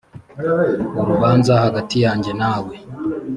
urubanza 1.01 1.53
hagati 1.63 1.97
yanjye 2.05 2.31
nawe 2.41 2.73